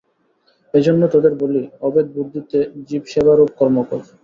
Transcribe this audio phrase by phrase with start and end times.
[0.73, 2.59] এইজন্য তোদের বলি, অভেদ-বুদ্ধিতে
[2.89, 4.01] জীবসেবারূপ কর্ম কর।